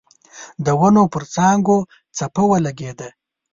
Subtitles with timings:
[0.65, 1.77] د ونو پر څانګو
[2.17, 3.09] څپه ولګېده.